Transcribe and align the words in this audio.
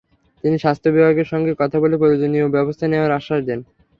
তিনি 0.43 0.57
স্বাস্থ্য 0.59 0.89
বিভাগের 0.95 1.27
সঙ্গে 1.31 1.51
কথা 1.61 1.77
বলে 1.79 1.95
প্রয়োজনীয় 1.97 2.45
ব্যবস্থা 2.55 2.85
নেওয়ার 2.87 3.17
আশ্বাস 3.19 3.41
দেন। 3.47 3.59